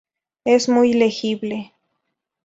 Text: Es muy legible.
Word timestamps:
Es 0.45 0.67
muy 0.67 0.93
legible. 0.95 1.75